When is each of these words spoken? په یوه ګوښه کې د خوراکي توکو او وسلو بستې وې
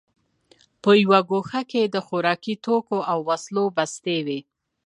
په 0.81 0.91
یوه 1.01 1.19
ګوښه 1.29 1.61
کې 1.71 1.81
د 1.85 1.95
خوراکي 2.07 2.53
توکو 2.65 2.97
او 3.11 3.17
وسلو 3.29 3.65
بستې 3.77 4.17
وې 4.25 4.39